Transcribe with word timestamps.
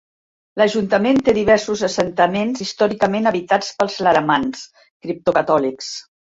L"ajuntament 0.59 1.19
té 1.27 1.35
diversos 1.37 1.83
assentaments 1.89 2.65
històricament 2.67 3.33
habitats 3.35 3.71
pels 3.83 4.01
Laramans, 4.09 4.67
cripto-catòlics. 5.07 5.97